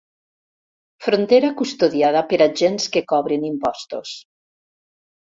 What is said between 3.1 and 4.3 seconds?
cobren impostos.